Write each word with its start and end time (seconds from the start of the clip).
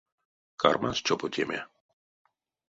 Кармась 0.61 1.03
чопотеме. 1.05 1.59